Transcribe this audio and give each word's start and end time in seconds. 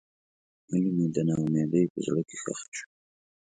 هیلې 0.69 0.91
مې 0.97 1.05
د 1.15 1.17
نا 1.27 1.35
امیدۍ 1.43 1.83
په 1.91 1.99
زړه 2.05 2.21
کې 2.27 2.35
ښخې 2.41 2.69
شوې. 2.77 2.87